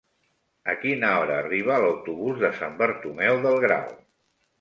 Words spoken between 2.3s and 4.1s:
de Sant Bartomeu del Grau?